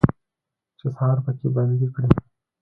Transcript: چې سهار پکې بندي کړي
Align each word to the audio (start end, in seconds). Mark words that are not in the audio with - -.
چې 0.77 0.87
سهار 0.95 1.17
پکې 1.25 1.47
بندي 1.55 1.87
کړي 1.93 2.09